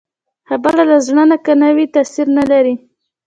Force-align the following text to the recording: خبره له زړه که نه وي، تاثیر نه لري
خبره 0.47 0.83
له 0.91 0.97
زړه 1.05 1.35
که 1.45 1.53
نه 1.61 1.69
وي، 1.75 1.85
تاثیر 1.95 2.27
نه 2.37 2.43
لري 2.51 2.75